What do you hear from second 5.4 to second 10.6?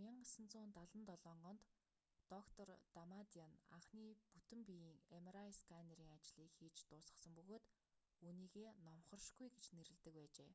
сканерын ажлыг хийж дуусгасан бөгөөд үүнийгээ номхоршгүй гэж нэрлэдэг байжээ